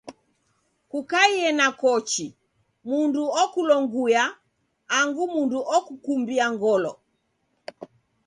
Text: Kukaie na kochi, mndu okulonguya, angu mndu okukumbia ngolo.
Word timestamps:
Kukaie 0.91 1.47
na 1.59 1.67
kochi, 1.81 2.27
mndu 2.89 3.23
okulonguya, 3.43 4.23
angu 4.97 5.23
mndu 5.35 5.59
okukumbia 5.75 6.45
ngolo. 6.55 6.91